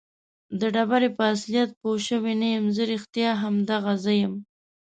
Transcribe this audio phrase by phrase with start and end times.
[0.59, 2.65] د ډبرې په اصلیت پوه شوی نه یم.
[2.75, 4.33] زه رښتیا هم دغه زه یم؟